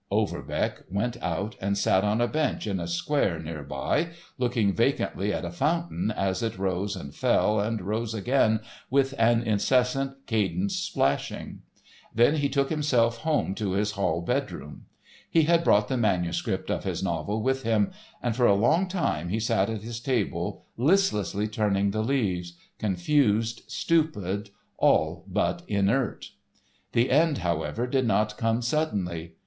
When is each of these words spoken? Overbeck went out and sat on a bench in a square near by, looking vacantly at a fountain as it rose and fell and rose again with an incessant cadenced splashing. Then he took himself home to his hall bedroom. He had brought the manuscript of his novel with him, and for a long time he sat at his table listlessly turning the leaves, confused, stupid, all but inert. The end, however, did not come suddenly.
Overbeck 0.11 0.85
went 0.89 1.17
out 1.21 1.55
and 1.61 1.77
sat 1.77 2.03
on 2.03 2.21
a 2.21 2.27
bench 2.27 2.65
in 2.65 2.79
a 2.79 2.87
square 2.87 3.37
near 3.37 3.61
by, 3.61 4.07
looking 4.39 4.73
vacantly 4.73 5.31
at 5.31 5.45
a 5.45 5.51
fountain 5.51 6.09
as 6.09 6.41
it 6.41 6.57
rose 6.57 6.95
and 6.95 7.13
fell 7.13 7.59
and 7.59 7.83
rose 7.83 8.15
again 8.15 8.61
with 8.89 9.13
an 9.19 9.43
incessant 9.43 10.25
cadenced 10.25 10.83
splashing. 10.87 11.59
Then 12.15 12.37
he 12.37 12.49
took 12.49 12.71
himself 12.71 13.17
home 13.17 13.53
to 13.53 13.73
his 13.73 13.91
hall 13.91 14.23
bedroom. 14.23 14.85
He 15.29 15.43
had 15.43 15.63
brought 15.63 15.87
the 15.87 15.97
manuscript 15.97 16.71
of 16.71 16.83
his 16.83 17.03
novel 17.03 17.43
with 17.43 17.61
him, 17.61 17.91
and 18.23 18.35
for 18.35 18.47
a 18.47 18.55
long 18.55 18.87
time 18.87 19.29
he 19.29 19.39
sat 19.39 19.69
at 19.69 19.83
his 19.83 19.99
table 19.99 20.63
listlessly 20.77 21.47
turning 21.47 21.91
the 21.91 22.01
leaves, 22.01 22.53
confused, 22.79 23.61
stupid, 23.67 24.49
all 24.79 25.25
but 25.27 25.61
inert. 25.67 26.31
The 26.93 27.11
end, 27.11 27.37
however, 27.45 27.85
did 27.85 28.07
not 28.07 28.35
come 28.39 28.63
suddenly. 28.63 29.33